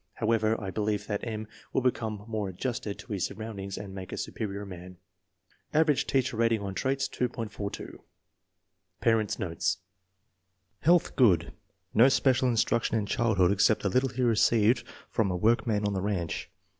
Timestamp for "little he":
13.89-14.23